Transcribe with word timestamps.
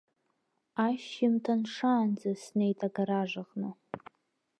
Ашьжьымҭан 0.85 1.61
шаанӡа 1.73 2.31
снеит 2.43 2.79
агараж 2.87 3.31
аҟны. 3.41 3.69